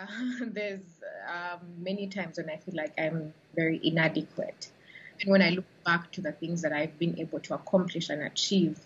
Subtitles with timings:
[0.00, 0.06] uh,
[0.46, 0.80] there's
[1.28, 4.70] um, many times when I feel like I'm very inadequate.
[5.20, 8.22] And when I look back to the things that I've been able to accomplish and
[8.22, 8.78] achieve,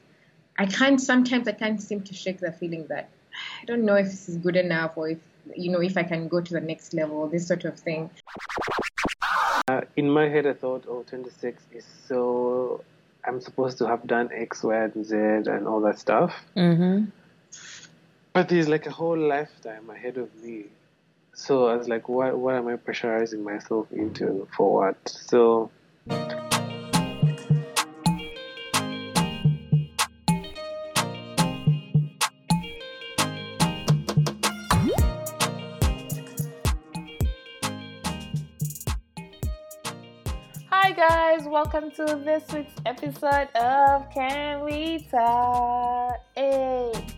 [0.59, 3.09] I can't, sometimes I can't seem to shake the feeling that
[3.63, 5.19] I don't know if this is good enough or if,
[5.55, 8.11] you know, if I can go to the next level, this sort of thing.
[9.69, 12.83] Uh, in my head, I thought, oh, 26 is so.
[13.27, 16.35] I'm supposed to have done X, Y, and Z and all that stuff.
[16.57, 17.07] Mm-hmm.
[18.35, 20.67] But there's like a whole lifetime ahead of me.
[21.37, 24.97] So I was like, what, what am I pressurizing myself into for what?
[25.09, 25.69] So.
[40.71, 46.21] Hi guys, welcome to this week's episode of Can We Talk?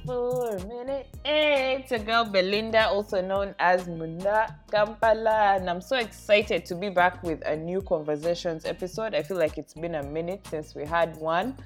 [0.06, 1.05] For a minute.
[1.26, 6.76] Hey, it's your girl Belinda, also known as Munda Kampala, and I'm so excited to
[6.76, 9.12] be back with a new conversations episode.
[9.12, 11.56] I feel like it's been a minute since we had one.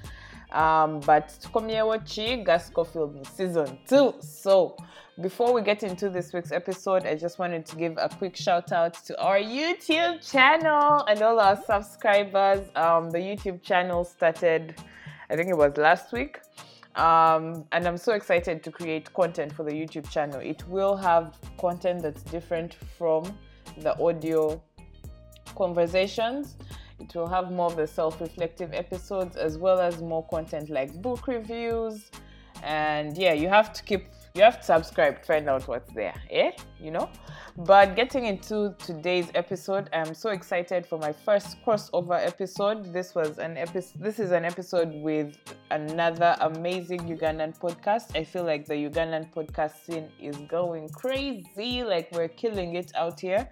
[0.51, 4.15] Um, but tukomyewochi Gasco Film season two.
[4.19, 4.75] So
[5.21, 8.71] before we get into this week's episode, I just wanted to give a quick shout
[8.71, 12.67] out to our YouTube channel and all our subscribers.
[12.75, 14.73] Um, the YouTube channel started,
[15.29, 16.39] I think it was last week.
[16.95, 20.39] Um, and I'm so excited to create content for the YouTube channel.
[20.39, 23.23] It will have content that's different from
[23.77, 24.61] the audio
[25.55, 26.57] conversations.
[26.99, 30.93] It will have more of the self reflective episodes as well as more content like
[31.01, 32.11] book reviews.
[32.63, 36.15] And yeah, you have to keep, you have to subscribe to find out what's there,
[36.29, 36.51] eh?
[36.79, 37.09] You know?
[37.57, 42.93] But getting into today's episode, I'm so excited for my first crossover episode.
[42.93, 45.35] This was an episode, this is an episode with
[45.69, 48.15] another amazing Ugandan podcast.
[48.15, 53.19] I feel like the Ugandan podcast scene is going crazy, like we're killing it out
[53.19, 53.49] here.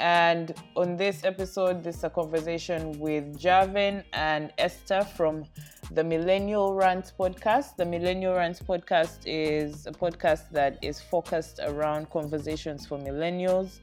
[0.00, 5.44] And on this episode, this is a conversation with Jarvin and Esther from
[5.90, 7.76] the Millennial Rants podcast.
[7.76, 13.80] The Millennial Rants podcast is a podcast that is focused around conversations for millennials.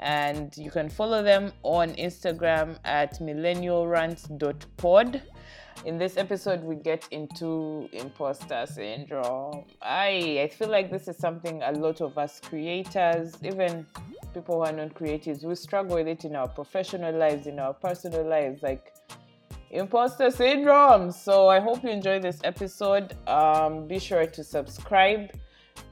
[0.00, 5.22] And you can follow them on Instagram at millennialrants.pod.
[5.84, 9.64] In this episode, we get into imposter syndrome.
[9.82, 13.84] I, I feel like this is something a lot of us creators, even
[14.32, 17.74] people who are not creatives, we struggle with it in our professional lives, in our
[17.74, 18.94] personal lives, like
[19.72, 21.10] imposter syndrome.
[21.10, 23.14] So I hope you enjoy this episode.
[23.26, 25.30] Um, be sure to subscribe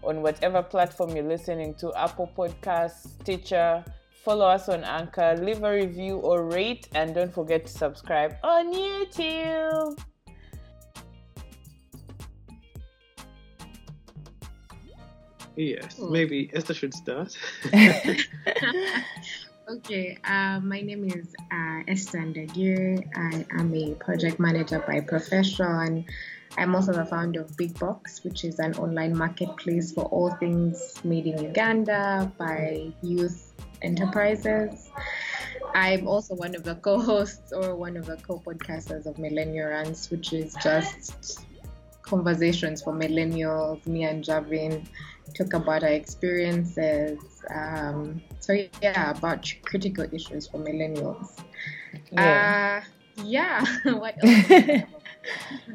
[0.05, 3.85] on whatever platform you're listening to Apple Podcasts, Stitcher.
[4.25, 8.73] Follow us on Anchor, leave a review or rate, and don't forget to subscribe on
[8.73, 9.99] YouTube.
[15.57, 17.37] Yes, maybe Esther should start.
[19.71, 23.07] Okay, uh, my name is uh, Esther Ndagir.
[23.15, 26.05] I am a project manager by profession.
[26.59, 30.99] I'm also the founder of Big Box, which is an online marketplace for all things
[31.05, 34.91] made in Uganda by youth enterprises.
[35.75, 40.33] I'm also one of the co-hosts or one of the co-podcasters of Millennial Rants, which
[40.33, 41.45] is just
[42.03, 43.87] conversations for millennials.
[43.87, 44.87] Me and Jarvin
[45.35, 47.19] talk about our experiences.
[47.55, 51.39] Um, so yeah, about critical issues for millennials.
[52.13, 52.83] Yeah.
[52.83, 53.65] Uh, yeah.
[53.85, 54.83] what else?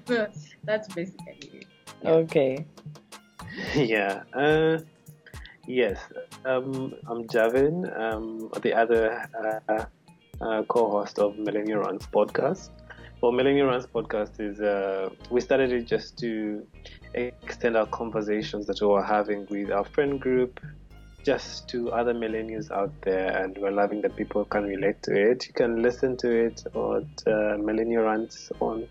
[0.06, 0.28] so
[0.64, 1.68] that's basically it.
[2.06, 2.66] Okay.
[3.76, 4.24] yeah.
[4.34, 4.80] Uh,
[5.68, 6.00] yes.
[6.46, 7.86] Um, I'm Jarvin.
[7.98, 9.28] Um, the other
[9.70, 9.86] uh,
[10.42, 12.70] uh, co-host of Millennial Rants podcast.
[13.22, 16.66] Well, Millennial Rants podcast is uh, we started it just to
[17.14, 20.60] extend our conversations that we were having with our friend group,
[21.24, 25.48] just to other millennials out there, and we're loving that people can relate to it.
[25.48, 28.88] You can listen to it on uh, Millennial Rants on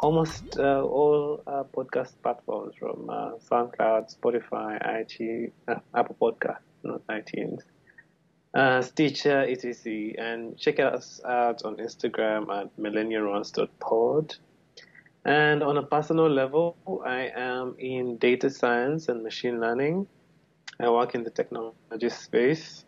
[0.00, 7.06] almost uh, all uh, podcast platforms from uh, SoundCloud, Spotify, iTunes, uh, Apple Podcast, not
[7.08, 7.62] iTunes,
[8.54, 10.14] uh, Stitcher, etc.
[10.18, 14.36] And check us out on Instagram at millennialrants.pod.
[15.24, 20.06] And on a personal level, I am in data science and machine learning.
[20.80, 22.84] I work in the technology space.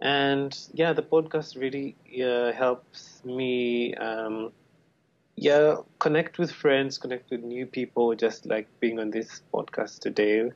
[0.00, 4.52] And yeah, the podcast really uh, helps me um,
[5.40, 10.52] yeah, connect with friends, connect with new people, just like being on this podcast today,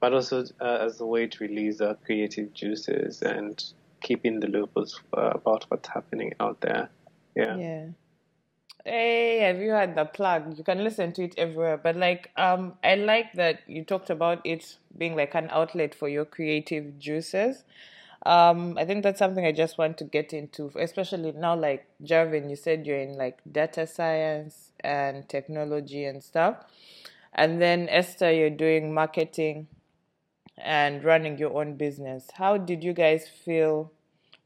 [0.00, 3.62] but also uh, as a way to release our creative juices and
[4.00, 6.88] keep in the loop of, uh, about what's happening out there.
[7.36, 7.56] Yeah.
[7.56, 7.86] Yeah.
[8.86, 10.56] hey, have you had the plug?
[10.56, 11.76] You can listen to it everywhere.
[11.76, 16.08] But like, um, I like that you talked about it being like an outlet for
[16.08, 17.64] your creative juices.
[18.26, 21.54] Um, I think that's something I just want to get into, especially now.
[21.56, 26.56] Like Jarvin, you said you're in like data science and technology and stuff,
[27.32, 29.68] and then Esther, you're doing marketing
[30.58, 32.28] and running your own business.
[32.34, 33.92] How did you guys feel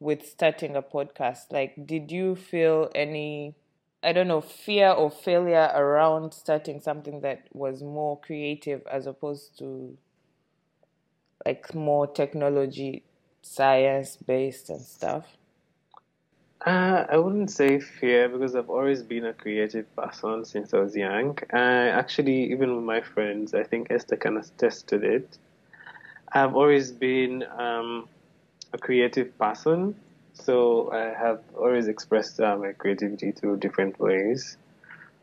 [0.01, 1.53] with starting a podcast?
[1.53, 3.55] Like, did you feel any
[4.05, 9.59] I don't know, fear or failure around starting something that was more creative as opposed
[9.61, 9.97] to
[11.45, 13.05] like more technology,
[13.43, 15.37] science based and stuff?
[16.65, 20.95] Uh, I wouldn't say fear because I've always been a creative person since I was
[20.95, 21.37] young.
[21.53, 25.39] I actually, even with my friends, I think Esther can attest to it.
[26.33, 28.09] I've always been um,
[28.73, 29.97] a creative person.
[30.35, 34.57] So I have always expressed uh, my creativity through different ways.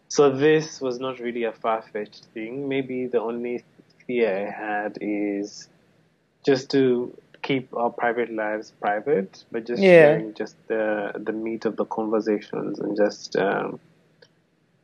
[0.10, 2.68] So this was not really a far fetched thing.
[2.68, 3.64] Maybe the only
[4.06, 5.70] fear I had is
[6.46, 7.16] just to
[7.50, 10.02] keep our private lives private, but just yeah.
[10.02, 13.36] sharing just the the meat of the conversations and just.
[13.36, 13.80] Um,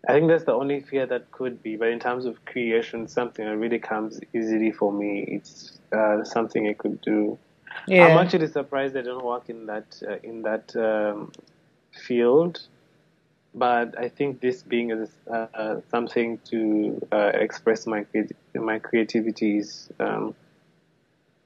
[0.08, 1.78] I think that's the only fear that could be.
[1.78, 5.26] But in terms of creation, something that really comes easily for me.
[5.28, 7.40] It's uh, something I could do
[7.88, 8.08] yeah.
[8.08, 11.32] I'm actually surprised I don't work in that uh, in that um,
[11.92, 12.62] field,
[13.54, 18.06] but I think this being uh, uh, something to uh, express my
[18.56, 20.36] my creativity is, um,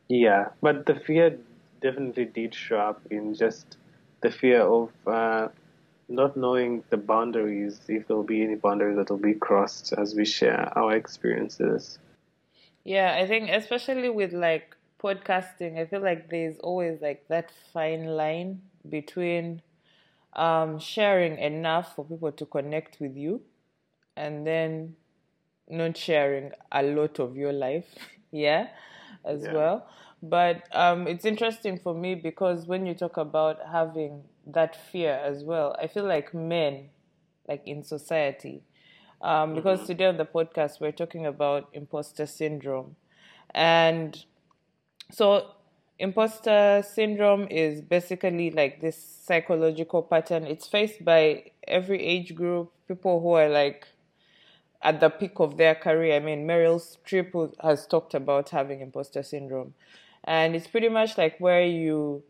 [0.10, 0.50] yeah.
[0.62, 1.38] But the fear
[1.82, 3.78] definitely did show up in just
[4.22, 5.50] the fear of uh,
[6.10, 10.16] not knowing the boundaries, if there will be any boundaries that will be crossed as
[10.16, 12.00] we share our experiences.
[12.84, 18.06] Yeah, I think especially with like podcasting, I feel like there's always like that fine
[18.06, 19.62] line between
[20.34, 23.42] um, sharing enough for people to connect with you
[24.18, 24.96] and then
[25.70, 27.88] not sharing a lot of your life,
[28.32, 28.68] yeah,
[29.25, 29.54] as yeah.
[29.54, 29.88] well.
[30.21, 35.44] But um, it's interesting for me because when you talk about having that fear as
[35.44, 36.89] well, I feel like men,
[37.48, 38.63] like in society,
[39.21, 39.88] um, because mm-hmm.
[39.88, 42.95] today on the podcast we're talking about imposter syndrome,
[43.56, 44.25] and
[45.12, 45.48] so,
[45.98, 50.45] imposter syndrome is basically like this psychological pattern.
[50.45, 53.88] It's faced by every age group, people who are like
[54.81, 56.16] at the peak of their career.
[56.16, 59.74] I mean, Meryl Streep has talked about having imposter syndrome,
[60.24, 62.24] and it's pretty much like where you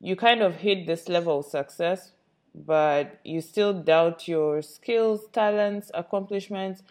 [0.00, 2.12] you kind of hit this level of success,
[2.54, 6.82] but you still doubt your skills, talents, accomplishments,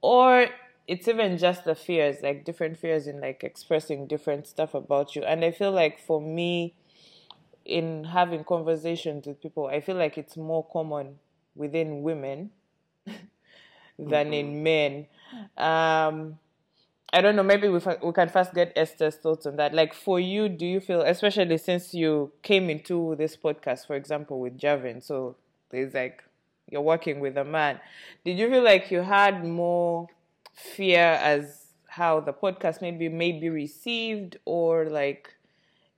[0.00, 0.46] or
[0.86, 5.22] it's even just the fears, like different fears in like expressing different stuff about you.
[5.22, 6.74] And I feel like for me,
[7.64, 11.18] in having conversations with people, I feel like it's more common
[11.54, 12.50] within women
[13.98, 14.32] than mm-hmm.
[14.32, 15.06] in men.
[15.56, 16.38] Um,
[17.12, 17.42] I don't know.
[17.42, 19.72] Maybe we we can first get Esther's thoughts on that.
[19.72, 24.40] Like for you, do you feel, especially since you came into this podcast, for example,
[24.40, 25.36] with Jarvin, so
[25.70, 26.24] there's like
[26.70, 27.80] you're working with a man.
[28.24, 30.08] Did you feel like you had more
[30.52, 35.34] fear as how the podcast maybe may be received or like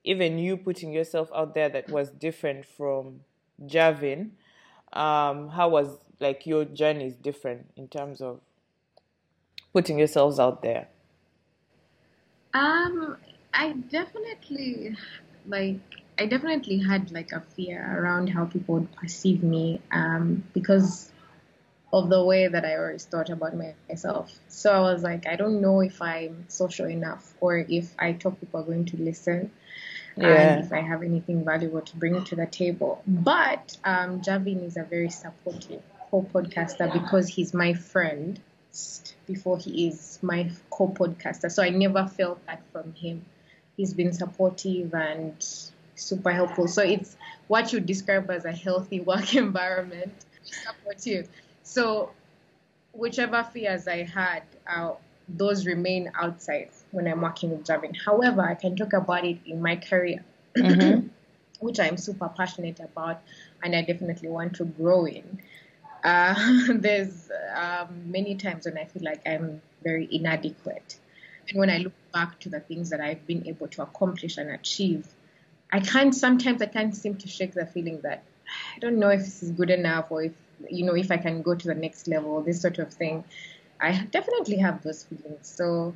[0.05, 3.21] even you putting yourself out there that was different from
[3.67, 4.33] Jarvin.
[4.93, 8.41] Um, how was like your journey is different in terms of
[9.73, 10.89] putting yourselves out there?
[12.55, 13.17] Um,
[13.55, 14.97] I definitely
[15.47, 15.81] like
[16.19, 21.13] I definitely had like a fear around how people would perceive me um, because
[21.93, 23.55] of the way that I always thought about
[23.89, 24.39] myself.
[24.49, 28.41] So I was like, I don't know if I'm social enough or if I talk,
[28.41, 29.51] people are going to listen.
[30.17, 30.27] Yeah.
[30.27, 33.03] And if I have anything valuable to bring to the table.
[33.07, 38.41] But um, Jarvin is a very supportive co-podcaster because he's my friend
[39.27, 41.51] before he is my co-podcaster.
[41.51, 43.25] So I never felt that from him.
[43.77, 45.35] He's been supportive and
[45.95, 46.69] super helpful.
[46.69, 47.17] So it's
[47.49, 50.13] what you describe as a healthy work environment.
[50.43, 51.29] Supportive.
[51.63, 52.11] So,
[52.93, 54.93] whichever fears I had, uh,
[55.29, 57.95] those remain outside when I'm working with Jarvin.
[57.95, 60.25] However, I can talk about it in my career,
[60.57, 61.09] mm-hmm.
[61.61, 63.21] which I'm super passionate about,
[63.63, 65.43] and I definitely want to grow in.
[66.05, 66.35] Uh,
[66.75, 70.99] there's um, many times when I feel like I'm very inadequate.
[71.49, 74.51] And when I look back to the things that I've been able to accomplish and
[74.51, 75.07] achieve,
[75.73, 78.23] I can't, sometimes I can't seem to shake the feeling that
[78.77, 80.33] I don't know if this is good enough or if
[80.69, 83.25] you know, if I can go to the next level, this sort of thing.
[83.81, 85.47] I definitely have those feelings.
[85.47, 85.95] So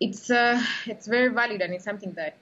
[0.00, 2.36] it's uh, it's very valid and it's something that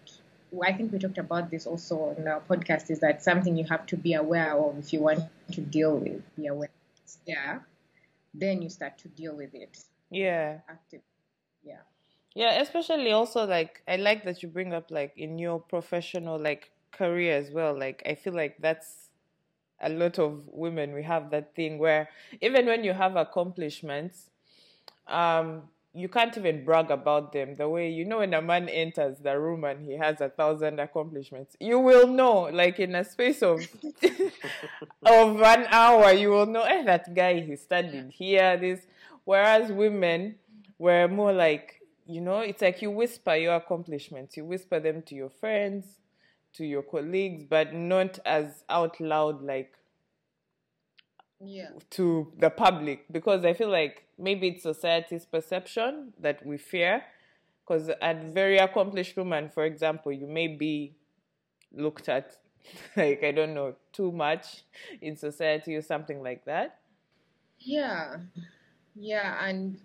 [0.62, 2.90] I think we talked about this also on our podcast.
[2.90, 5.20] Is that something you have to be aware of if you want
[5.52, 6.22] to deal with?
[6.36, 6.73] Be aware.
[7.04, 7.66] It's there,
[8.32, 9.78] then you start to deal with it.
[10.10, 10.60] Yeah.
[10.68, 11.02] Active.
[11.62, 11.82] Yeah.
[12.34, 16.72] Yeah, especially also like I like that you bring up like in your professional like
[16.90, 17.78] career as well.
[17.78, 19.10] Like I feel like that's
[19.80, 22.08] a lot of women we have that thing where
[22.40, 24.30] even when you have accomplishments,
[25.06, 29.18] um, you can't even brag about them the way you know when a man enters
[29.18, 33.42] the room and he has a thousand accomplishments you will know like in a space
[33.42, 33.60] of
[35.06, 38.80] of an hour you will know eh, that guy he studied here this
[39.24, 40.34] whereas women
[40.78, 45.14] were more like you know it's like you whisper your accomplishments you whisper them to
[45.14, 45.84] your friends
[46.52, 49.74] to your colleagues but not as out loud like
[51.44, 51.70] Yeah.
[51.90, 57.02] to the public because I feel like maybe it's society's perception that we fear.
[57.66, 60.96] Because a very accomplished woman, for example, you may be
[61.72, 62.36] looked at
[62.96, 64.64] like I don't know too much
[65.00, 66.80] in society or something like that.
[67.58, 68.16] Yeah.
[68.96, 69.80] Yeah, and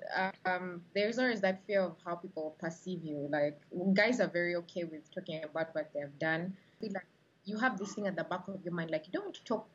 [0.45, 3.27] um, there's always that fear of how people perceive you.
[3.29, 3.59] Like
[3.93, 6.55] guys are very okay with talking about what they've done.
[6.79, 7.07] Feel Like
[7.43, 9.67] you have this thing at the back of your mind, like you don't talk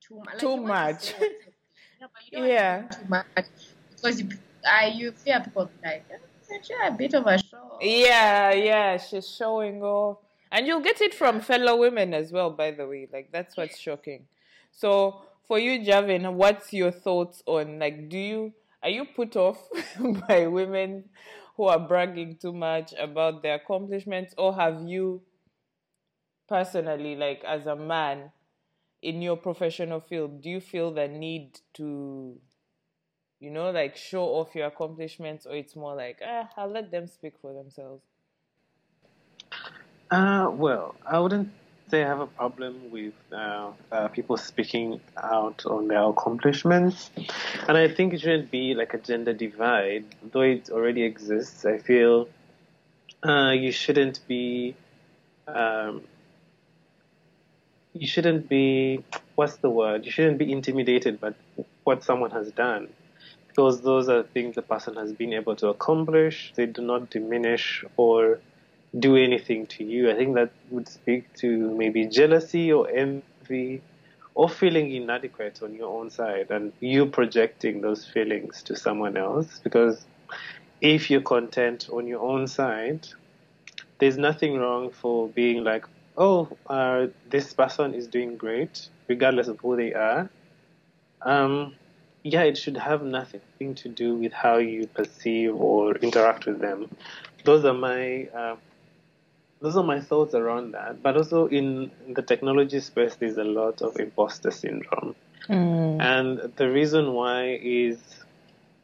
[0.00, 0.38] too much.
[0.40, 1.02] Too you much.
[1.02, 1.52] say what you-
[2.00, 2.76] yeah, but you don't Yeah.
[2.76, 3.46] want to talk too much
[3.90, 4.28] because you,
[4.64, 7.78] uh, you fear people like "Eh, such a bit of a show.
[7.80, 10.18] Yeah, yeah, she's showing off.
[10.50, 13.08] And you'll get it from fellow women as well, by the way.
[13.12, 14.26] Like, that's what's shocking.
[14.72, 18.52] So, for you, Jarvin, what's your thoughts on, like, do you,
[18.82, 19.58] are you put off
[20.28, 21.04] by women
[21.56, 25.22] who are bragging too much about their accomplishments, or have you
[26.48, 28.30] personally, like, as a man
[29.02, 32.40] in your professional field, do you feel the need to
[33.40, 37.06] you know, like show off your accomplishments, or it's more like, ah, I'll let them
[37.06, 38.02] speak for themselves.
[40.10, 41.50] Uh, well, I wouldn't
[41.88, 47.10] say I have a problem with uh, uh, people speaking out on their accomplishments.
[47.68, 51.64] And I think it shouldn't be like a gender divide, though it already exists.
[51.64, 52.28] I feel
[53.22, 54.74] uh, you shouldn't be.
[55.46, 56.02] Um,
[58.00, 59.04] you shouldn't be.
[59.34, 60.04] What's the word?
[60.04, 61.34] You shouldn't be intimidated by
[61.84, 62.88] what someone has done.
[63.48, 66.52] Because those are things the person has been able to accomplish.
[66.54, 68.40] They do not diminish or
[68.98, 70.10] do anything to you.
[70.10, 73.82] I think that would speak to maybe jealousy or envy
[74.34, 79.60] or feeling inadequate on your own side and you projecting those feelings to someone else.
[79.64, 80.04] Because
[80.80, 83.08] if you're content on your own side,
[83.98, 85.84] there's nothing wrong for being like,
[86.18, 90.28] oh, uh, this person is doing great, regardless of who they are.
[91.22, 91.76] Um,
[92.24, 96.90] yeah, it should have nothing to do with how you perceive or interact with them.
[97.44, 98.56] Those are my uh,
[99.60, 101.02] those are my thoughts around that.
[101.02, 105.14] But also in the technology space, there's a lot of imposter syndrome,
[106.00, 107.98] and the reason why is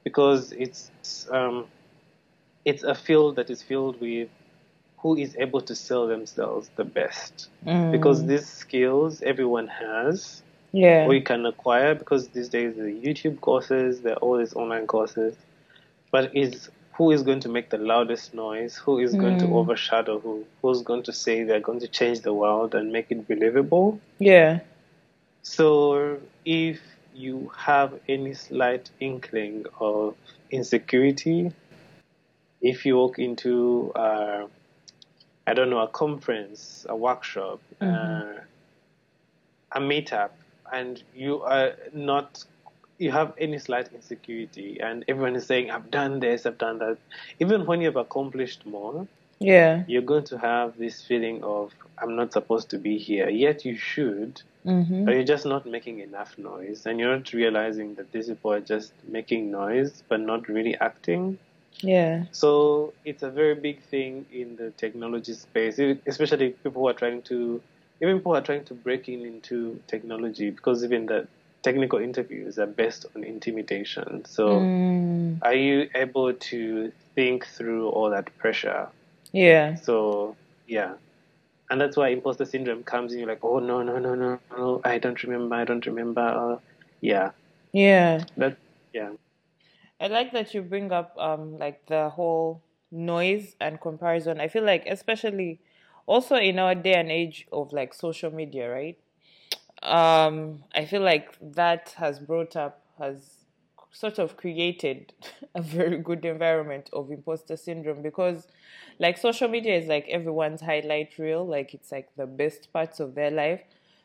[0.04, 0.90] because it's
[1.30, 1.66] um,
[2.64, 4.28] it's a field that is filled with
[5.04, 7.49] who is able to sell themselves the best.
[7.92, 10.42] Because these skills everyone has,
[10.73, 11.04] Yeah.
[11.06, 14.87] or you can acquire because these days the YouTube courses, there are all these online
[14.87, 15.37] courses.
[16.11, 18.76] But is who is going to make the loudest noise?
[18.76, 20.46] Who is going to overshadow who?
[20.62, 24.00] Who's going to say they're going to change the world and make it believable?
[24.18, 24.61] Yeah.
[25.42, 26.80] So if
[27.14, 30.14] you have any slight inkling of
[30.50, 31.52] insecurity,
[32.62, 34.46] if you walk into, uh,
[35.46, 38.22] I don't know, a conference, a workshop, uh,
[39.72, 40.30] a meetup,
[40.72, 42.42] and you are not,
[42.98, 46.96] you have any slight insecurity, and everyone is saying, I've done this, I've done that.
[47.40, 49.06] Even when you've accomplished more,
[49.38, 49.84] Yeah.
[49.86, 53.76] you're going to have this feeling of, I'm not supposed to be here, yet you
[53.76, 54.40] should.
[54.64, 55.04] Mm-hmm.
[55.04, 58.60] But you're just not making enough noise, and you're not realizing that these people are
[58.60, 61.38] just making noise but not really acting.
[61.81, 62.25] Yeah.
[62.33, 67.23] So it's a very big thing in the technology space, especially people who are trying
[67.23, 67.61] to,
[68.00, 71.26] even people who are trying to break in into technology, because even the
[71.62, 74.25] technical interviews are based on intimidation.
[74.26, 75.38] So Mm.
[75.43, 78.88] are you able to think through all that pressure?
[79.33, 79.76] Yeah.
[79.76, 80.95] So yeah,
[81.71, 83.21] and that's why imposter syndrome comes in.
[83.21, 86.21] You're like, oh no, no, no, no, no, I don't remember, I don't remember.
[86.21, 86.59] Uh,
[87.00, 87.31] yeah,
[87.73, 88.25] Yeah.
[88.37, 88.57] that
[88.93, 89.11] yeah,
[90.04, 94.38] I like that you bring up um like the whole noise and comparison.
[94.38, 95.61] I feel like especially
[96.04, 98.99] also in our day and age of like social media, right?
[99.82, 103.46] Um I feel like that has brought up has
[103.92, 105.14] sort of created
[105.54, 108.46] a very good environment of imposter syndrome because
[108.99, 113.14] like social media is like everyone's highlight reel, like it's like the best parts of
[113.14, 113.62] their life.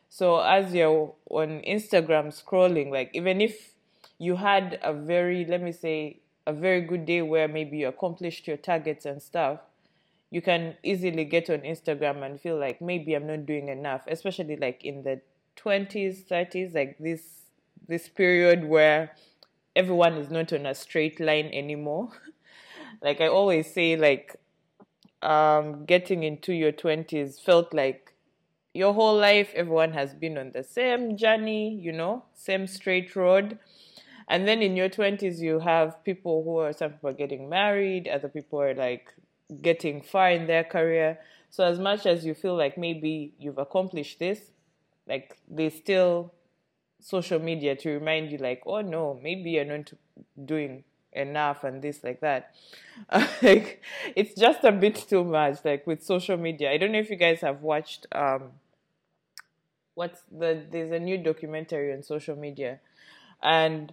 [0.08, 3.74] So as you're on Instagram scrolling, like even if
[4.20, 8.46] you had a very, let me say, a very good day where maybe you accomplished
[8.46, 9.60] your targets and stuff,
[10.30, 14.56] you can easily get on Instagram and feel like maybe I'm not doing enough, especially
[14.56, 15.22] like in the
[15.56, 17.22] 20s, 30s, like this
[17.88, 19.16] this period where
[19.74, 22.10] everyone is not on a straight line anymore.
[23.02, 24.36] like I always say like
[25.22, 28.12] um, getting into your 20s felt like
[28.74, 33.58] your whole life everyone has been on the same journey, you know, same straight road.
[34.30, 38.06] And then in your 20s, you have people who are, some people are getting married,
[38.06, 39.12] other people are like
[39.60, 41.18] getting far in their career.
[41.50, 44.38] So, as much as you feel like maybe you've accomplished this,
[45.08, 46.32] like there's still
[47.00, 49.92] social media to remind you, like, oh no, maybe you're not
[50.44, 52.54] doing enough and this like that.
[53.42, 53.82] Like
[54.14, 56.70] it's just a bit too much like with social media.
[56.70, 58.52] I don't know if you guys have watched um
[59.94, 62.78] what's the there's a new documentary on social media.
[63.42, 63.92] And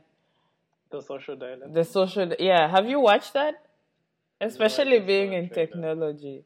[0.89, 1.73] the social dilemma.
[1.73, 3.65] The social yeah have you watched that?
[4.39, 6.43] Especially no, being in technology.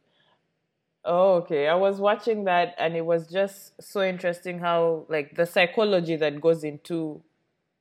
[1.03, 5.47] Oh okay i was watching that and it was just so interesting how like the
[5.47, 7.23] psychology that goes into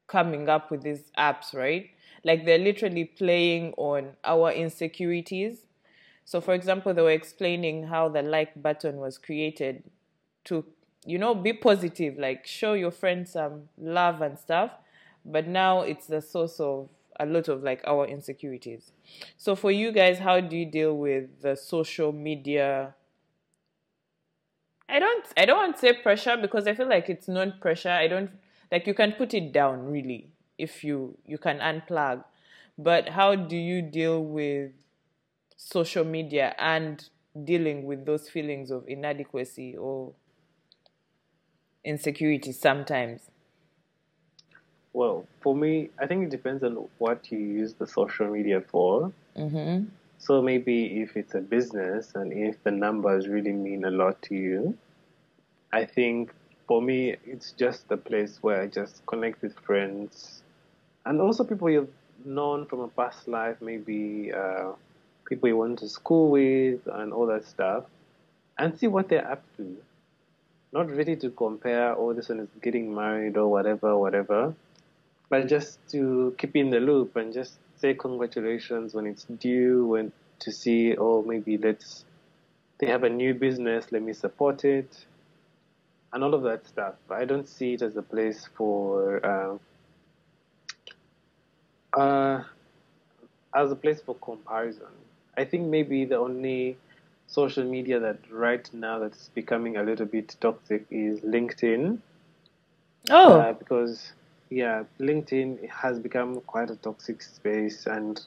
[0.06, 1.90] coming up with these apps right?
[2.24, 5.66] Like they're literally playing on our insecurities.
[6.24, 9.84] So, for example, they were explaining how the like button was created
[10.44, 10.64] to,
[11.04, 14.72] you know, be positive, like show your friends some love and stuff.
[15.24, 18.92] But now it's the source of a lot of like our insecurities.
[19.36, 22.94] So, for you guys, how do you deal with the social media?
[24.88, 27.90] I don't I don't want to say pressure because I feel like it's not pressure.
[27.90, 28.30] I don't
[28.72, 32.24] like you can put it down really if you you can unplug
[32.78, 34.72] but how do you deal with
[35.56, 37.08] social media and
[37.44, 40.12] dealing with those feelings of inadequacy or
[41.84, 43.30] insecurity sometimes
[44.92, 49.12] well for me i think it depends on what you use the social media for
[49.37, 49.85] mm-hmm.
[50.18, 54.35] so maybe if it's a business and if the numbers really mean a lot to
[54.35, 54.76] you
[55.73, 56.32] i think
[56.66, 60.43] for me it's just a place where i just connect with friends
[61.06, 61.88] and also people you've
[62.25, 64.73] known from a past life, maybe uh,
[65.26, 67.84] people you went to school with, and all that stuff,
[68.58, 69.76] and see what they're up to.
[70.73, 74.54] Not ready to compare, oh, this one is getting married or whatever, whatever,
[75.30, 80.12] but just to keep in the loop and just say congratulations when it's due, when
[80.40, 82.04] to see, oh, maybe let's,
[82.78, 85.06] they have a new business, let me support it,
[86.12, 86.95] and all of that stuff.
[87.08, 89.25] I don't see it as a place for.
[89.25, 89.58] Uh,
[91.99, 92.45] uh,
[93.54, 94.86] as a place for comparison,
[95.36, 96.76] I think maybe the only
[97.26, 101.99] social media that right now that's becoming a little bit toxic is LinkedIn.
[103.10, 104.12] Oh, uh, because
[104.50, 108.21] yeah, LinkedIn has become quite a toxic space, and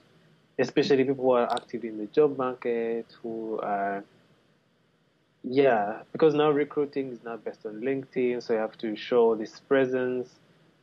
[0.58, 4.04] especially people who are active in the job market who are
[5.46, 9.60] yeah, because now recruiting is now based on LinkedIn, so you have to show this
[9.60, 10.30] presence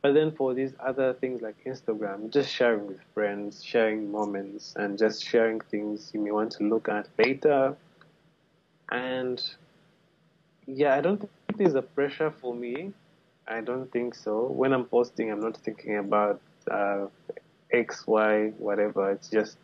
[0.01, 4.97] but then for these other things like Instagram, just sharing with friends, sharing moments, and
[4.97, 7.75] just sharing things you may want to look at later.
[8.91, 9.41] And
[10.65, 12.93] yeah, I don't think there's a pressure for me.
[13.47, 14.47] I don't think so.
[14.47, 17.07] When I'm posting, I'm not thinking about uh,
[17.71, 19.11] X, Y, whatever.
[19.11, 19.57] It's just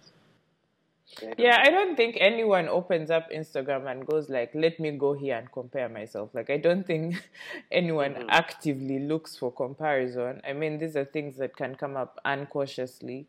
[1.38, 5.38] yeah, I don't think anyone opens up Instagram and goes like, "Let me go here
[5.38, 7.16] and compare myself." Like, I don't think
[7.72, 8.30] anyone mm-hmm.
[8.30, 10.42] actively looks for comparison.
[10.48, 13.28] I mean, these are things that can come up uncautiously.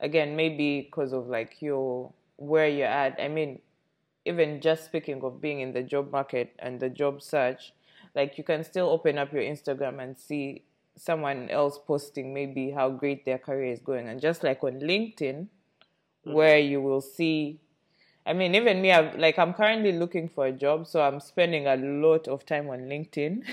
[0.00, 3.18] Again, maybe because of like your where you're at.
[3.18, 3.60] I mean,
[4.26, 7.72] even just speaking of being in the job market and the job search,
[8.14, 10.62] like you can still open up your Instagram and see
[10.96, 15.46] someone else posting maybe how great their career is going, and just like on LinkedIn
[15.46, 16.32] mm-hmm.
[16.32, 17.60] where you will see
[18.26, 21.66] I mean, even me, I've, like I'm currently looking for a job, so I'm spending
[21.66, 23.44] a lot of time on LinkedIn.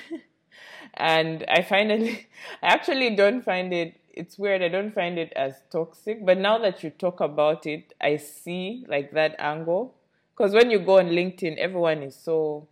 [0.94, 2.28] and I finally,
[2.64, 6.26] I actually don't find it, it's weird, I don't find it as toxic.
[6.26, 9.96] But now that you talk about it, I see like that angle.
[10.36, 12.68] Because when you go on LinkedIn, everyone is so,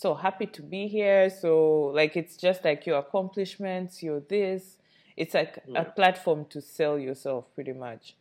[0.00, 1.28] so happy to be here.
[1.28, 4.78] So, like, it's just like your accomplishments, your this.
[5.14, 5.82] It's like yeah.
[5.82, 8.16] a platform to sell yourself pretty much.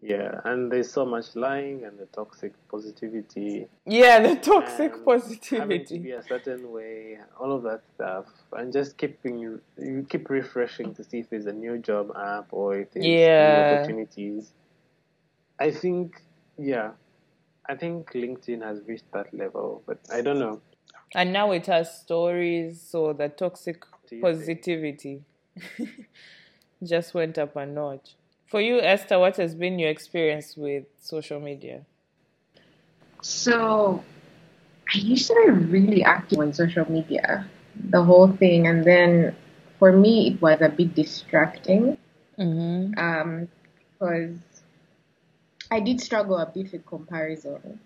[0.00, 3.66] Yeah, and there's so much lying and the toxic positivity.
[3.84, 5.56] Yeah, the toxic positivity.
[5.58, 9.60] Having to be a certain way, all of that stuff, and just keeping you
[10.08, 13.70] keep refreshing to see if there's a new job app or if there's yeah.
[13.70, 14.52] new opportunities.
[15.58, 16.20] I think,
[16.58, 16.90] yeah,
[17.68, 20.60] I think LinkedIn has reached that level, but I don't know.
[21.14, 23.84] And now it has stories, so the toxic
[24.20, 25.22] positivity.
[26.84, 28.14] just went up a notch.
[28.46, 31.82] For you, Esther, what has been your experience with social media?
[33.22, 34.02] So,
[34.92, 39.34] I used to be really active on social media, the whole thing, and then
[39.78, 41.96] for me, it was a bit distracting.
[42.38, 42.98] Mm-hmm.
[42.98, 43.48] Um,
[43.92, 44.36] because
[45.70, 47.78] I did struggle a bit with comparison,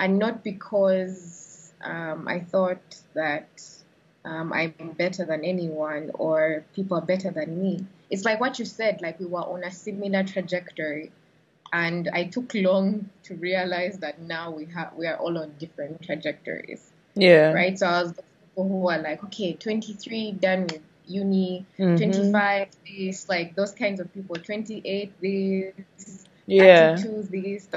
[0.00, 1.51] and not because
[1.82, 3.48] um, I thought that
[4.24, 7.86] um, I'm better than anyone or people are better than me.
[8.10, 11.10] It's like what you said, like we were on a similar trajectory,
[11.72, 16.02] and I took long to realize that now we have we are all on different
[16.02, 16.92] trajectories.
[17.14, 17.52] Yeah.
[17.52, 17.78] Right.
[17.78, 21.96] So I was people who are like, okay, 23 done with uni, Mhm.
[21.96, 25.74] 25 this, like those kinds of people, 28 this,
[26.46, 26.96] Yeah.
[26.96, 27.68] 32 this.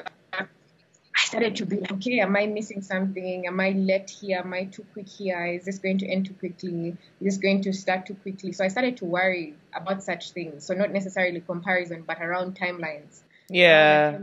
[1.25, 3.47] Started to be like, okay, am I missing something?
[3.47, 4.39] Am I late here?
[4.39, 5.43] Am I too quick here?
[5.45, 6.89] Is this going to end too quickly?
[6.89, 8.51] Is this going to start too quickly?
[8.51, 10.65] So I started to worry about such things.
[10.65, 13.21] So not necessarily comparison, but around timelines.
[13.49, 14.19] Yeah.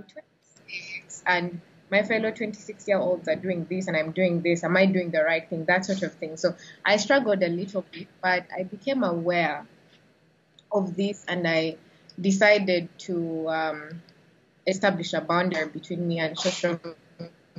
[1.26, 1.60] And
[1.90, 4.64] my fellow 26 year olds are doing this and I'm doing this.
[4.64, 5.66] Am I doing the right thing?
[5.66, 6.36] That sort of thing.
[6.36, 9.66] So I struggled a little bit, but I became aware
[10.72, 11.76] of this and I
[12.18, 14.02] decided to um,
[14.66, 16.78] establish a boundary between me and social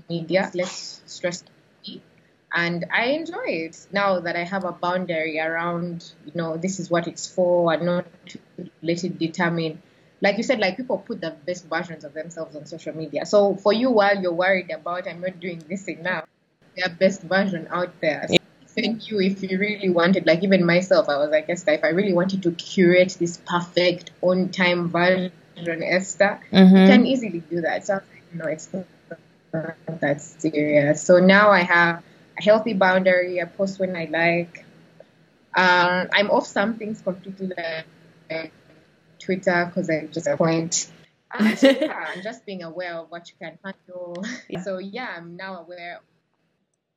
[0.09, 0.51] media.
[0.53, 1.43] Let's stress.
[2.55, 6.89] And I enjoy it now that I have a boundary around, you know, this is
[6.89, 8.05] what it's for and not
[8.81, 9.81] let it determine
[10.23, 13.25] like you said, like people put the best versions of themselves on social media.
[13.25, 16.25] So for you, while you're worried about I'm not doing this enough,
[16.77, 18.25] their best version out there.
[18.29, 18.37] So
[18.77, 21.89] even you, if you really wanted, like even myself, I was like Esther, if I
[21.89, 25.33] really wanted to curate this perfect on-time version,
[25.71, 26.85] Esther, you Mm-hmm.
[26.85, 27.85] can easily do that.
[27.85, 28.69] So I was like, no, it's
[29.53, 31.01] not that serious.
[31.01, 32.03] So now I have
[32.37, 33.41] a healthy boundary.
[33.41, 34.65] I post when I like.
[35.55, 37.51] Um, I'm off some things completely
[38.29, 38.51] like
[39.19, 40.91] Twitter because I just point.
[41.31, 44.23] I'm just being aware of what you can handle.
[44.49, 44.61] Yeah.
[44.63, 45.99] So yeah, I'm now aware.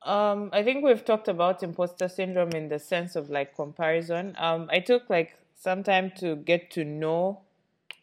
[0.03, 4.35] Um, I think we've talked about imposter syndrome in the sense of like comparison.
[4.37, 7.41] Um, I took like some time to get to know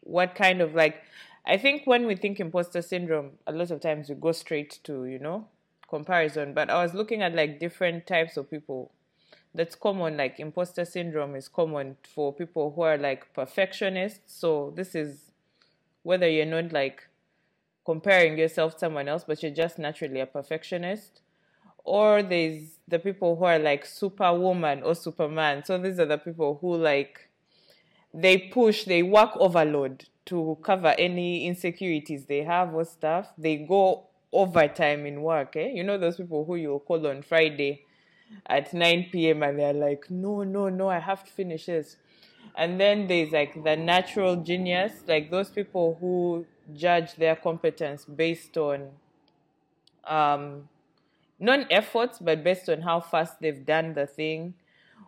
[0.04, 1.02] what kind of like
[1.46, 5.04] I think when we think imposter syndrome, a lot of times we go straight to,
[5.04, 5.48] you know,
[5.88, 6.54] comparison.
[6.54, 8.92] But I was looking at like different types of people.
[9.54, 14.34] That's common, like imposter syndrome is common for people who are like perfectionists.
[14.34, 15.32] So this is
[16.02, 17.06] whether you're not like
[17.84, 21.20] comparing yourself to someone else, but you're just naturally a perfectionist
[21.84, 26.58] or there's the people who are like superwoman or superman so these are the people
[26.60, 27.28] who like
[28.14, 34.04] they push they work overload to cover any insecurities they have or stuff they go
[34.32, 35.68] overtime in work eh?
[35.68, 37.82] you know those people who you'll call on friday
[38.46, 41.96] at 9 p.m and they're like no no no i have to finish this
[42.56, 48.56] and then there's like the natural genius like those people who judge their competence based
[48.56, 48.88] on
[50.06, 50.68] um
[51.38, 54.54] non efforts, but based on how fast they've done the thing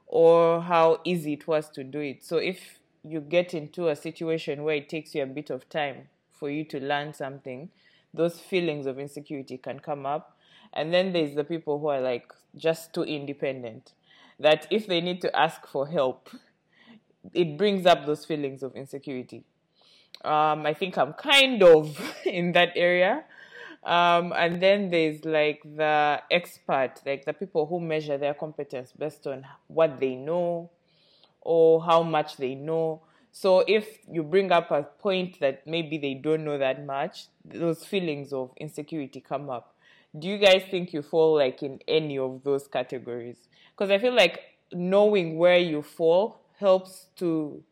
[0.07, 2.25] or how easy it was to do it.
[2.25, 6.09] So if you get into a situation where it takes you a bit of time
[6.33, 7.71] for you to learn something,
[8.13, 10.37] those feelings of insecurity can come up.
[10.73, 13.93] And then there's the people who are like just too independent
[14.39, 16.29] that if they need to ask for help,
[17.33, 19.45] it brings up those feelings of insecurity.
[20.25, 23.25] Um, I think I'm kind of in that area.
[23.83, 29.27] Um, and then there's like the expert, like the people who measure their competence based
[29.29, 30.71] on what they know
[31.47, 33.03] or how much they know.
[33.33, 37.85] So if you bring up a point that maybe they don't know that much, those
[37.85, 39.75] feelings of insecurity come up.
[40.19, 43.37] Do you guys think you fall like in any of those categories?
[43.71, 44.41] Because I feel like
[44.73, 47.63] knowing where you fall helps to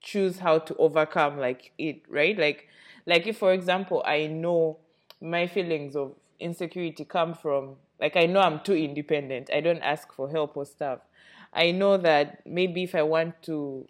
[0.00, 2.36] choose how to overcome like it, right?
[2.38, 2.68] Like
[3.06, 4.78] like if for example I know
[5.20, 9.48] my feelings of insecurity come from like I know I'm too independent.
[9.54, 10.98] I don't ask for help or stuff.
[11.52, 13.86] I know that maybe if I want to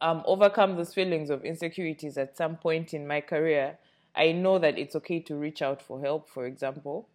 [0.00, 3.76] um, overcome those feelings of insecurities at some point in my career,
[4.16, 7.06] I know that it's okay to reach out for help, for example.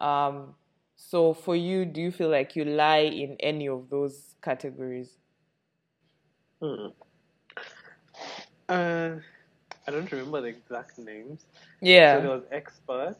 [0.00, 0.56] Um,
[0.96, 5.10] so for you, do you feel like you lie in any of those categories?
[6.60, 6.86] Hmm.
[8.68, 9.16] Uh,
[9.86, 11.44] I don't remember the exact names.
[11.80, 12.16] Yeah.
[12.16, 13.18] So there was expert,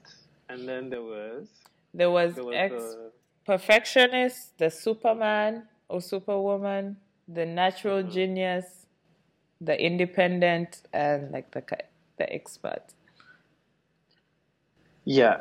[0.49, 1.47] and then there was
[1.95, 3.13] There was, there was ex the
[3.45, 6.97] perfectionist, the superman or superwoman,
[7.29, 8.87] the natural genius,
[9.61, 11.63] the independent, and like the
[12.19, 12.83] the expert.
[15.05, 15.37] yeah.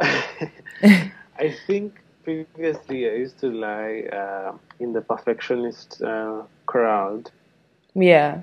[1.40, 7.32] I think previously I used to lie uh, in the perfectionist uh, crowd.
[7.94, 8.42] Yeah.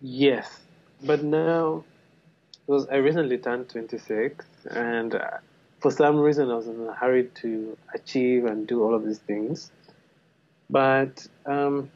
[0.00, 0.60] Yes,
[1.04, 1.84] but now,
[2.66, 5.38] because I recently turned 26, and uh,
[5.86, 9.20] for some reason I was in a hurry to achieve and do all of these
[9.20, 9.70] things.
[10.68, 11.92] But um,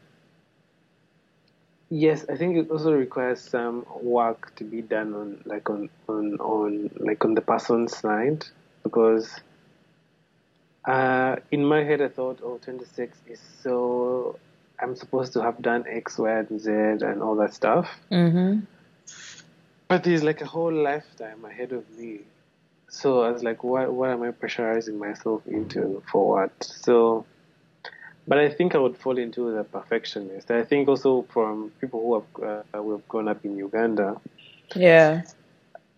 [1.89, 6.35] yes, I think it also requires some work to be done on, like on on
[6.35, 8.45] on like on the person's side,
[8.83, 9.29] because
[10.85, 14.39] uh, in my head I thought, oh, 26 is so
[14.79, 17.89] I'm supposed to have done X, Y, and Z and all that stuff.
[18.09, 18.61] Mm-hmm.
[19.89, 22.21] But there's like a whole lifetime ahead of me.
[22.91, 26.51] So I was like, what, what am I pressurizing myself into for what?
[26.61, 27.25] So,
[28.27, 30.51] but I think I would fall into the perfectionist.
[30.51, 34.19] I think also from people who have, uh, who have grown up in Uganda.
[34.75, 35.23] Yeah.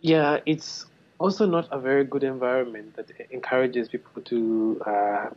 [0.01, 0.85] Yeah, it's
[1.17, 5.29] also not a very good environment that encourages people to uh,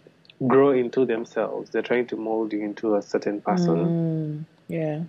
[0.46, 1.70] grow into themselves.
[1.70, 3.76] They're trying to mold you into a certain person.
[3.76, 5.04] Mm, yeah.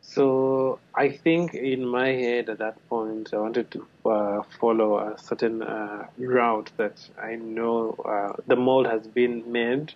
[0.00, 5.18] So I think in my head at that point, I wanted to uh, follow a
[5.18, 9.94] certain uh, route that I know uh, the mold has been made.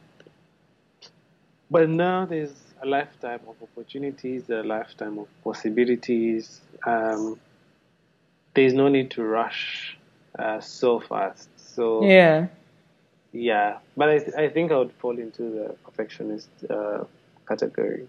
[1.70, 6.60] But now there's a lifetime of opportunities, a lifetime of possibilities.
[6.86, 7.40] Um,
[8.54, 9.98] there's no need to rush
[10.38, 11.48] uh, so fast.
[11.74, 12.48] So Yeah.
[13.32, 17.04] yeah, but I, th- I think I would fall into the perfectionist uh,
[17.48, 18.08] category.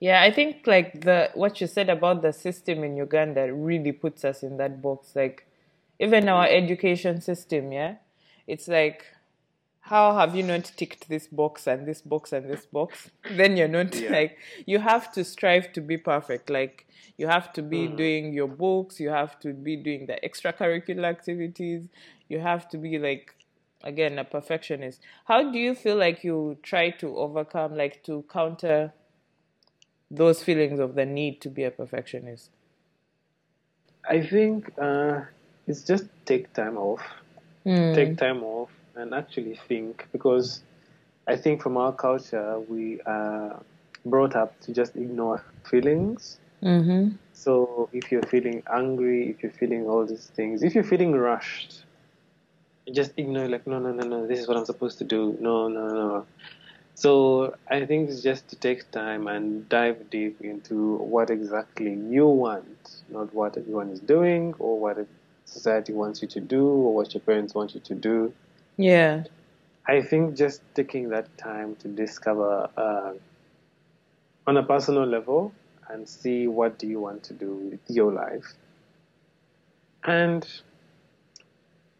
[0.00, 4.24] Yeah, I think like the what you said about the system in Uganda really puts
[4.24, 5.16] us in that box.
[5.16, 5.46] Like
[5.98, 7.96] even our education system, yeah,
[8.46, 9.04] it's like
[9.80, 13.10] how have you not ticked this box and this box and this box?
[13.30, 14.10] Then you're not Yeah.
[14.10, 16.50] like you have to strive to be perfect.
[16.50, 17.96] Like you have to be hmm.
[17.96, 21.88] doing your books, you have to be doing the extracurricular activities,
[22.28, 23.34] you have to be like
[23.82, 25.00] again a perfectionist.
[25.24, 28.92] How do you feel like you try to overcome like to counter
[30.10, 32.50] those feelings of the need to be a perfectionist.
[34.08, 35.22] I think uh,
[35.66, 37.02] it's just take time off.
[37.94, 40.62] Take time off and actually think because
[41.26, 43.60] I think from our culture we are
[44.04, 46.38] brought up to just ignore feelings.
[46.62, 47.16] Mm-hmm.
[47.32, 51.84] So if you're feeling angry, if you're feeling all these things, if you're feeling rushed,
[52.92, 55.36] just ignore like no no no no this is what I'm supposed to do.
[55.40, 56.26] No no no.
[56.96, 62.26] So I think it's just to take time and dive deep into what exactly you
[62.26, 65.06] want, not what everyone is doing or what
[65.44, 68.32] society wants you to do or what your parents want you to do.
[68.78, 69.24] Yeah.
[69.86, 73.12] I think just taking that time to discover uh,
[74.46, 75.52] on a personal level
[75.90, 78.54] and see what do you want to do with your life.
[80.02, 80.48] And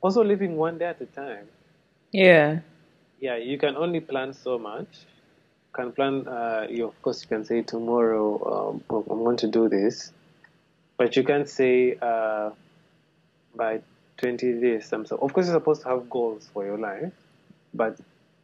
[0.01, 1.49] also living one day at a time.
[2.13, 2.61] Yeah.
[3.21, 5.07] Yeah, you can only plan so much.
[5.69, 9.47] You can plan, uh, you, of course, you can say tomorrow um, I'm going to
[9.49, 10.13] do this,
[10.97, 12.51] but you can't say uh,
[13.55, 13.81] by
[14.19, 14.93] 20 days.
[14.93, 17.13] I'm so, of course, you're supposed to have goals for your life,
[17.75, 17.99] but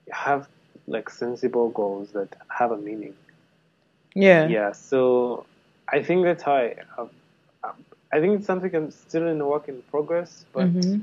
[0.06, 0.48] you have
[0.86, 3.14] like sensible goals that have a meaning.
[4.14, 4.48] Yeah.
[4.48, 5.46] Yeah, so
[5.88, 6.74] I think that's how I.
[6.98, 7.10] Um,
[8.12, 11.00] I think it's something I'm still in a work in progress, but Mm-hmm.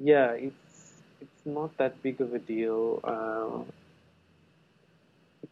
[0.00, 0.69] yeah, it's
[1.54, 3.00] not that big of a deal.
[3.04, 3.62] Uh,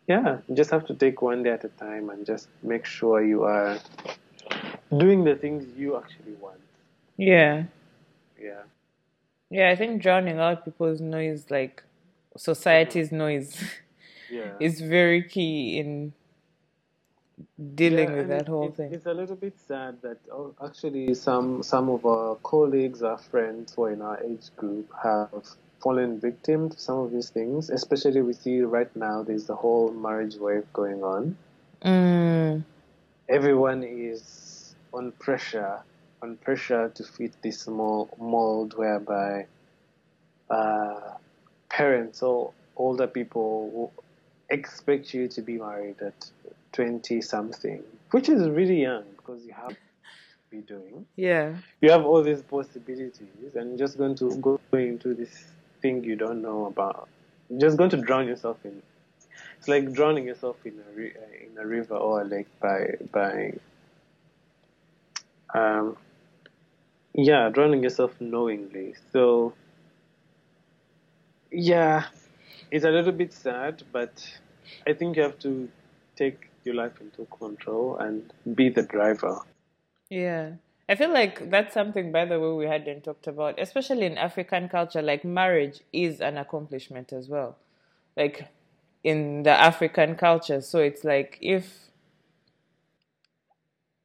[0.07, 3.23] yeah, you just have to take one day at a time and just make sure
[3.23, 3.79] you are
[4.97, 6.61] doing the things you actually want.
[7.17, 7.65] Yeah.
[8.41, 8.63] Yeah.
[9.51, 11.83] Yeah, I think drowning out people's noise, like
[12.37, 13.63] society's noise,
[14.31, 14.53] Yeah.
[14.61, 16.13] is very key in
[17.75, 18.93] dealing Yeah, with that it- whole it- thing.
[18.93, 23.75] It's a little bit sad that oh, actually some some of our colleagues, our friends
[23.75, 25.31] who are in our age group have
[25.81, 27.71] fallen victim to some of these things.
[27.71, 31.37] Especially we see right now there's the whole marriage wave going on.
[31.85, 32.65] Mm.
[33.29, 35.79] Everyone is on pressure,
[36.23, 39.47] on pressure to fit this small mold whereby
[40.51, 41.13] uh,
[41.69, 43.93] parents or older people will
[44.51, 46.31] expect you to be married at
[46.73, 49.77] 20 something, which is really young because you have
[50.51, 51.07] be doing.
[51.17, 51.55] Yeah.
[51.81, 55.45] You have all these possibilities, and you're just going to go into this
[55.81, 57.09] thing you don't know about.
[57.49, 58.83] You're just going to drown yourself in.
[59.59, 63.55] It's like drowning yourself in a uh, in a river or a lake by by.
[65.55, 65.97] Um,
[67.15, 68.95] yeah, drowning yourself knowingly.
[69.13, 69.55] So.
[71.51, 72.05] Yeah,
[72.71, 74.23] it's a little bit sad, but
[74.87, 75.69] I think you have to
[76.15, 79.39] take your life into control and be the driver.
[80.11, 80.53] Yeah.
[80.89, 84.69] I feel like that's something, by the way, we hadn't talked about, especially in African
[84.69, 85.03] culture.
[85.03, 87.59] Like, marriage is an accomplishment as well.
[88.17, 88.49] Like,
[89.05, 90.61] in the African culture.
[90.61, 91.89] So it's like if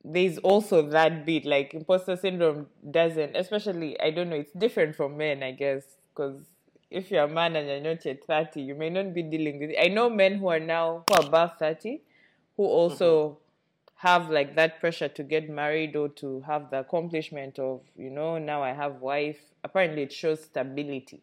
[0.04, 5.16] there's also that bit like imposter syndrome doesn't especially i don't know it's different from
[5.16, 6.44] men i guess because
[6.92, 9.70] if you're a man and you're not yet 30 you may not be dealing with
[9.70, 12.02] it i know men who are now who are above 30
[12.58, 13.43] who also mm-hmm.
[14.04, 18.38] Have like that pressure to get married or to have the accomplishment of you know
[18.38, 21.22] now i have wife apparently it shows stability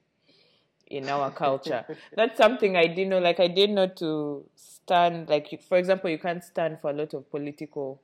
[0.86, 1.84] in our culture.
[2.16, 6.18] That's something i didn't know like i didn't know to stand like for example you
[6.18, 8.00] can't stand for a lot of political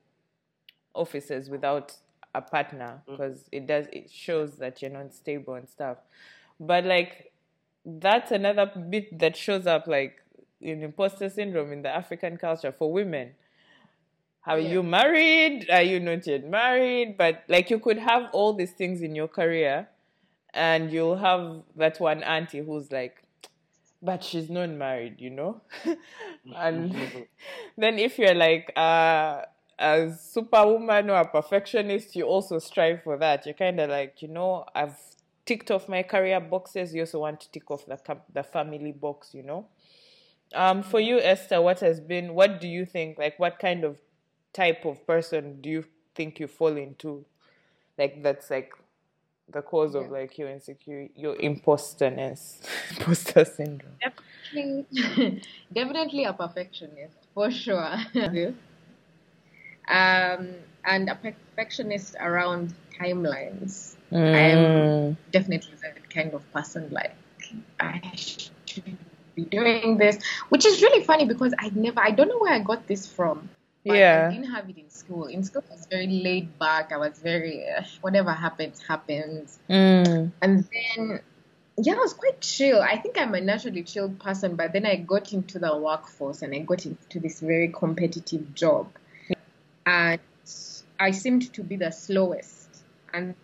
[0.95, 1.95] offices without
[2.35, 3.49] a partner because mm.
[3.53, 5.97] it does it shows that you're not stable and stuff.
[6.61, 7.33] But like
[7.87, 10.23] that's another bit that shows up like
[10.61, 13.33] in imposter syndrome in the african culture for women
[14.47, 14.73] are yeah.
[14.73, 19.03] you married are you not yet married but like you could have all these things
[19.03, 19.89] in your career
[20.55, 23.23] and you'll have that one auntie who's like
[24.03, 25.61] but she's not married you know
[26.57, 26.95] and
[27.77, 29.43] then if you're like uh
[29.79, 33.45] as superwoman or a perfectionist, you also strive for that.
[33.45, 34.97] You're kind of like, you know, I've
[35.45, 36.95] ticked off my career boxes.
[36.95, 37.99] You also want to tick off the
[38.33, 39.67] the family box, you know.
[40.55, 42.35] Um, for you, Esther, what has been?
[42.35, 43.19] What do you think?
[43.19, 43.99] Like, what kind of
[44.57, 47.25] type of person do you think you fall into?
[47.99, 48.73] Like, that's like
[49.53, 50.01] the cause yeah.
[50.01, 53.92] of like your insecurity, your imposterness, imposter syndrome.
[54.01, 55.42] Definitely,
[55.73, 57.95] definitely a perfectionist for sure.
[59.88, 60.49] um,
[60.85, 63.97] and a perfectionist around timelines.
[64.12, 64.35] Mm.
[64.35, 66.88] I am definitely that kind of person.
[66.90, 67.14] Like
[67.81, 68.97] I should
[69.35, 72.61] be doing this, which is really funny because I never, I don't know where I
[72.61, 73.49] got this from.
[73.94, 75.27] Yeah, I didn't have it in school.
[75.27, 76.92] In school, I was very laid back.
[76.92, 79.59] I was very uh, whatever happens, happens.
[79.68, 80.33] Mm.
[80.42, 81.20] And then
[81.79, 82.81] yeah, I was quite chill.
[82.81, 86.55] I think I'm a naturally chill person, but then I got into the workforce and
[86.55, 88.88] I got into this very competitive job
[89.85, 90.20] and
[90.99, 92.83] I seemed to be the slowest.
[93.12, 93.35] And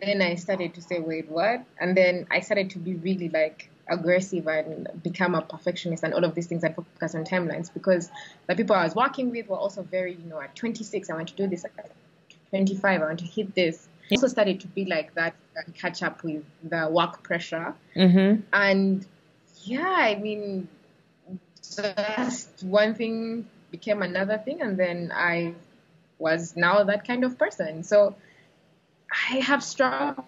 [0.00, 1.64] then I started to say, wait, what?
[1.78, 6.24] And then I started to be really like aggressive and become a perfectionist and all
[6.24, 8.10] of these things and focus on timelines because
[8.46, 11.28] the people I was working with were also very, you know, at 26, I want
[11.28, 11.64] to do this.
[11.64, 11.90] At
[12.50, 13.88] 25, I want to hit this.
[14.10, 17.74] I also started to be like that and catch up with the work pressure.
[17.94, 18.42] Mm-hmm.
[18.52, 19.06] And
[19.64, 20.68] yeah, I mean,
[21.72, 25.54] just one thing became another thing, and then I
[26.18, 27.82] was now that kind of person.
[27.84, 28.16] So
[29.30, 30.24] I have struggled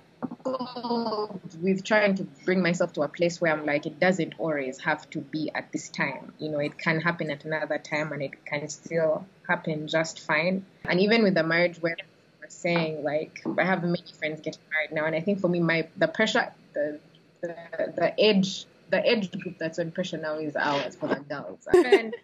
[1.60, 5.08] with trying to bring myself to a place where I'm like, it doesn't always have
[5.10, 6.32] to be at this time.
[6.38, 10.64] You know, it can happen at another time and it can still happen just fine.
[10.84, 11.96] And even with the marriage where
[12.40, 15.60] we're saying like I have many friends getting married now and I think for me
[15.60, 16.98] my the pressure the
[17.40, 17.56] the,
[17.96, 21.66] the the age group that's on pressure now is ours for the girls.
[21.72, 22.14] And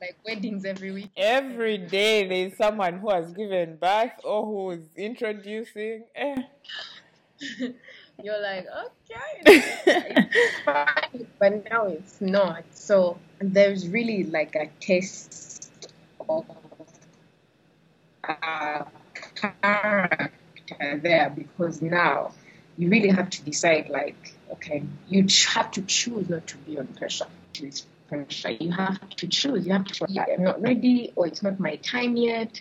[0.00, 1.10] like weddings every week.
[1.16, 6.04] Every day there's someone who has given birth or who is introducing.
[6.14, 6.42] Eh.
[8.22, 8.66] You're like,
[9.44, 10.28] okay,
[11.38, 12.64] but now it's not.
[12.72, 15.70] So there's really like a test
[16.28, 16.46] of
[18.24, 18.84] uh,
[19.34, 20.30] character
[21.02, 22.32] there because now
[22.78, 26.86] you really have to decide like, okay, you have to choose not to be on
[26.88, 27.26] pressure
[28.08, 28.50] pressure.
[28.50, 29.66] You have to choose.
[29.66, 30.06] You have to.
[30.32, 32.60] I'm not ready, or it's not my time yet,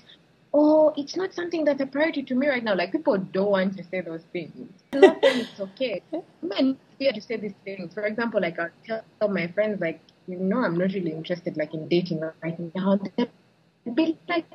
[0.56, 2.74] or it's not something that's a priority to me right now.
[2.74, 4.70] Like people don't want to say those things.
[4.94, 6.02] Not it's okay.
[6.42, 7.94] Men fear to say these things.
[7.94, 11.74] For example, like I'll tell my friends, like, you know, I'm not really interested, like
[11.74, 12.98] in dating right now.
[13.18, 14.46] They'll be like,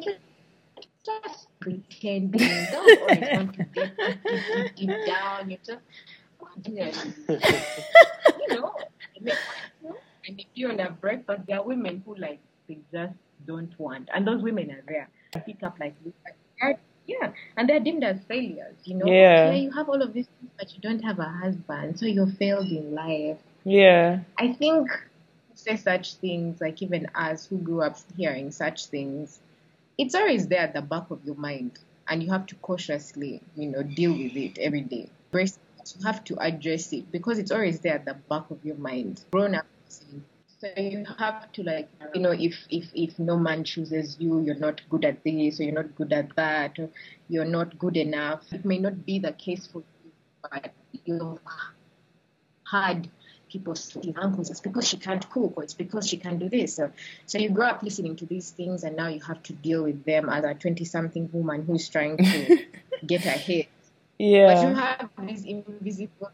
[1.05, 2.67] just pretend pretending.
[2.73, 5.51] Don't always want to deep, deep, deep down.
[5.51, 5.81] You just,
[6.67, 6.85] you
[8.57, 8.75] know,
[10.27, 13.13] and if you're on a break, but there are women who like they just
[13.47, 15.09] don't want, and those women are there.
[15.39, 16.77] Pick up like this.
[17.07, 18.77] yeah, and they're deemed as failures.
[18.85, 19.51] You know, yeah.
[19.51, 22.27] yeah, you have all of these things, but you don't have a husband, so you're
[22.27, 23.39] failed in life.
[23.65, 24.89] Yeah, I think
[25.55, 29.41] say such things like even us who grew up hearing such things,
[29.99, 31.79] it's always there at the back of your mind,
[32.09, 35.09] and you have to cautiously, you know, deal with it every day.
[35.33, 39.25] You have to address it because it's always there at the back of your mind.
[39.31, 39.67] Grown up
[40.61, 44.59] so you have to like, you know, if if if no man chooses you, you're
[44.59, 46.91] not good at this, or you're not good at that, or
[47.29, 48.53] you're not good enough.
[48.53, 50.73] It may not be the case for you, but
[51.05, 51.39] you've
[52.71, 53.09] had
[53.51, 56.75] people say, uncles, it's because she can't cook, or it's because she can't do this.
[56.77, 56.93] So,
[57.27, 60.05] so you grow up listening to these things, and now you have to deal with
[60.05, 62.65] them as a twenty-something woman who's trying to
[63.07, 63.67] get ahead.
[64.19, 64.55] Yeah.
[64.55, 66.31] But you have these invisible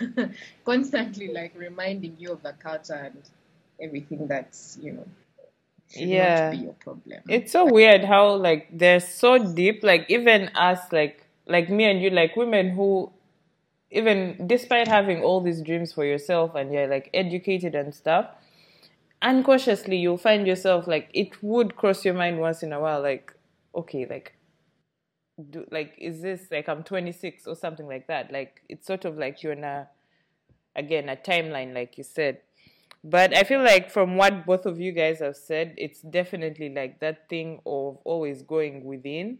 [0.64, 3.22] constantly like reminding you of the culture and
[3.80, 5.06] everything that's, you know.
[5.96, 6.50] Yeah.
[6.50, 7.22] be your problem.
[7.28, 9.82] It's so weird how like they're so deep.
[9.82, 13.12] Like even us, like like me and you, like women who,
[13.90, 18.26] even despite having all these dreams for yourself and you're like educated and stuff,
[19.22, 23.32] unconsciously you'll find yourself like it would cross your mind once in a while, like
[23.74, 24.34] okay, like
[25.50, 28.32] do like is this like I'm 26 or something like that?
[28.32, 29.88] Like it's sort of like you're in a
[30.76, 32.40] again a timeline, like you said.
[33.02, 37.00] But I feel like from what both of you guys have said, it's definitely like
[37.00, 39.38] that thing of always going within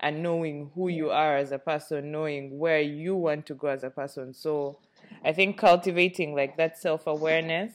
[0.00, 3.84] and knowing who you are as a person, knowing where you want to go as
[3.84, 4.34] a person.
[4.34, 4.80] So
[5.24, 7.72] I think cultivating like that self awareness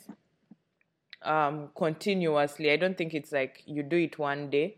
[1.21, 2.71] um, continuously.
[2.71, 4.77] I don't think it's like you do it one day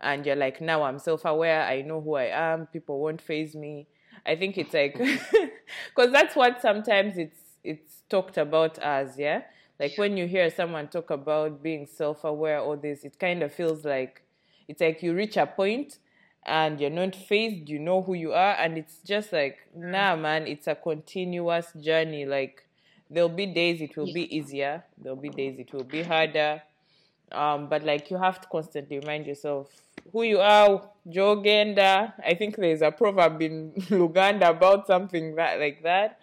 [0.00, 3.54] and you're like, now I'm self aware, I know who I am, people won't phase
[3.54, 3.86] me.
[4.26, 4.96] I think it's like,
[5.94, 9.42] because that's what sometimes it's it's talked about as, yeah.
[9.78, 13.52] Like when you hear someone talk about being self aware or this, it kind of
[13.52, 14.22] feels like
[14.66, 15.98] it's like you reach a point
[16.44, 19.90] and you're not phased, you know who you are, and it's just like, mm-hmm.
[19.90, 22.26] nah, man, it's a continuous journey.
[22.26, 22.66] Like
[23.10, 26.62] there'll be days it will be easier, there'll be days it will be harder.
[27.32, 29.70] Um, but like you have to constantly remind yourself
[30.12, 32.12] who you are, Jogenda.
[32.24, 36.20] I think there's a proverb in Luganda about something that like that.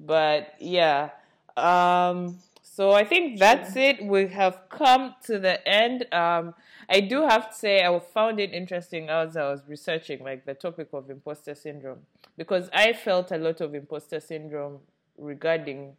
[0.00, 1.10] But yeah.
[1.56, 2.38] Um
[2.74, 4.02] so I think that's it.
[4.02, 6.06] We have come to the end.
[6.10, 6.54] Um,
[6.88, 10.54] I do have to say I found it interesting as I was researching like the
[10.54, 11.98] topic of imposter syndrome
[12.38, 14.78] because I felt a lot of imposter syndrome
[15.18, 15.98] regarding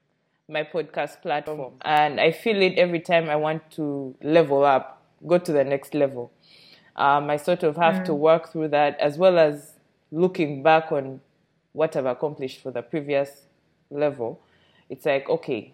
[0.50, 5.38] my podcast platform, and I feel it every time I want to level up, go
[5.38, 6.32] to the next level.
[6.96, 9.74] Um, I sort of have to work through that as well as
[10.12, 11.22] looking back on
[11.72, 13.44] what I've accomplished for the previous
[13.90, 14.42] level.
[14.90, 15.74] It's like okay,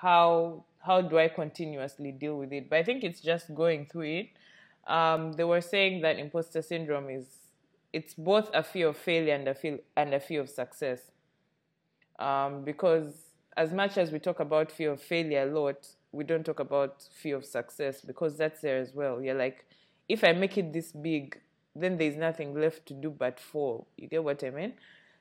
[0.00, 2.70] how how do I continuously deal with it?
[2.70, 4.28] But I think it's just going through it.
[4.86, 7.26] Um, they were saying that imposter syndrome is
[7.92, 11.00] it's both a fear of failure and a fear and a fear of success.
[12.18, 13.12] Um, because
[13.58, 17.02] as much as we talk about fear of failure a lot, we don't talk about
[17.12, 19.20] fear of success because that's there as well.
[19.20, 19.66] You're like,
[20.08, 21.40] if I make it this big,
[21.74, 23.88] then there's nothing left to do but fall.
[23.96, 24.74] You get what I mean?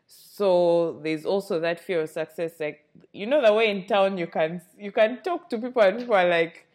[0.06, 2.54] So there's also that fear of success.
[2.60, 5.98] Like you know the way in town you can you can talk to people and
[5.98, 6.68] people are like,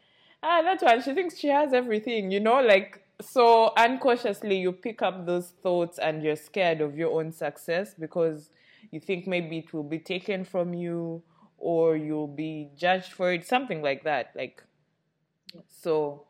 [0.43, 2.33] ah, that one she thinks she has everything.
[2.33, 7.19] You know, like so unconsciously you pick up those thoughts and you're scared of your
[7.19, 8.51] own success because
[8.91, 11.23] you think maybe it will be taken from you
[11.63, 14.33] or you'll be judged for it, something like that.
[14.35, 14.63] Like
[15.69, 16.27] so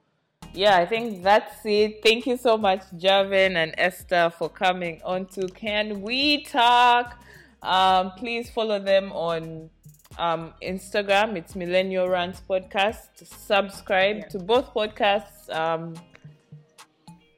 [0.54, 2.00] yeah, I think that's it.
[2.02, 7.18] Thank you so much, Jarvin and Esther, for coming on to Can We Talk.
[7.62, 9.70] Um, please follow them on
[10.18, 11.36] um, Instagram.
[11.36, 13.08] It's Millennial Rants Podcast.
[13.24, 14.28] Subscribe Yeah.
[14.32, 15.48] to both podcasts.
[15.48, 15.94] Um,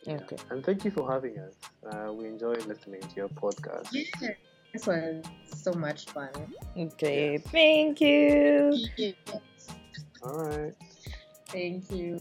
[0.09, 0.37] okay.
[0.51, 1.55] And thank you for having us.
[1.87, 3.89] Uh, we enjoy listening to your podcast.
[3.93, 4.31] Yeah,
[4.75, 6.31] this was so much fun.
[6.77, 7.39] Okay.
[7.39, 8.77] Thank you.
[10.23, 10.75] All right.
[11.49, 12.21] Thank you.